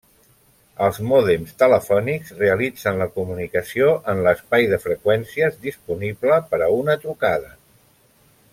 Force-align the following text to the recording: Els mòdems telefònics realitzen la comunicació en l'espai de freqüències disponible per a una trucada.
Els 0.85 0.99
mòdems 1.09 1.51
telefònics 1.63 2.31
realitzen 2.39 2.97
la 3.01 3.07
comunicació 3.19 3.91
en 4.15 4.23
l'espai 4.29 4.67
de 4.73 4.81
freqüències 4.87 5.61
disponible 5.69 6.41
per 6.53 6.63
a 6.63 6.71
una 6.79 6.97
trucada. 7.05 7.55